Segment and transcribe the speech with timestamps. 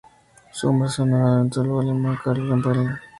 [0.51, 2.99] Su nombre hace honor al ornitólogo alemán Carlo von Erlanger.